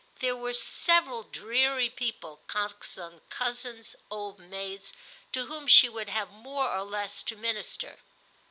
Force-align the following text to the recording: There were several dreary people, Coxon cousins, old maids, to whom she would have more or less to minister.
There 0.17 0.35
were 0.35 0.55
several 0.55 1.21
dreary 1.21 1.87
people, 1.87 2.41
Coxon 2.47 3.21
cousins, 3.29 3.95
old 4.09 4.39
maids, 4.39 4.93
to 5.31 5.45
whom 5.45 5.67
she 5.67 5.87
would 5.89 6.09
have 6.09 6.31
more 6.31 6.71
or 6.75 6.81
less 6.81 7.21
to 7.21 7.35
minister. 7.35 7.99